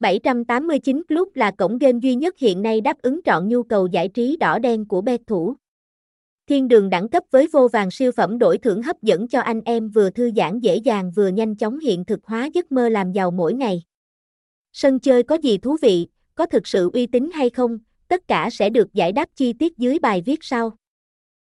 [0.00, 4.08] 789 Club là cổng game duy nhất hiện nay đáp ứng trọn nhu cầu giải
[4.08, 5.54] trí đỏ đen của bet thủ.
[6.46, 9.60] Thiên đường đẳng cấp với vô vàng siêu phẩm đổi thưởng hấp dẫn cho anh
[9.64, 13.12] em vừa thư giãn dễ dàng vừa nhanh chóng hiện thực hóa giấc mơ làm
[13.12, 13.82] giàu mỗi ngày.
[14.72, 17.78] Sân chơi có gì thú vị, có thực sự uy tín hay không,
[18.08, 20.72] tất cả sẽ được giải đáp chi tiết dưới bài viết sau.